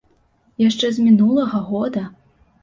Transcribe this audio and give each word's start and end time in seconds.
Яшчэ 0.69 0.89
з 0.95 1.05
мінулага 1.09 1.61
года! 1.69 2.03